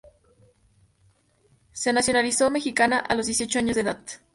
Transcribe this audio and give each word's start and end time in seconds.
Se 1.73 1.93
nacionalizó 1.93 2.49
mexicana 2.49 2.97
a 2.97 3.13
los 3.13 3.27
dieciocho 3.27 3.59
años 3.59 3.75
de 3.75 3.81
edad. 3.83 4.01